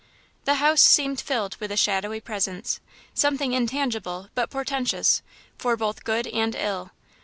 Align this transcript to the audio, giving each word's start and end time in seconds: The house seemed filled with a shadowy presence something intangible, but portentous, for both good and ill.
The 0.45 0.55
house 0.55 0.81
seemed 0.81 1.21
filled 1.21 1.57
with 1.57 1.71
a 1.71 1.77
shadowy 1.77 2.19
presence 2.19 2.79
something 3.13 3.53
intangible, 3.53 4.29
but 4.33 4.49
portentous, 4.49 5.21
for 5.59 5.77
both 5.77 6.03
good 6.05 6.25
and 6.25 6.55
ill. 6.55 6.89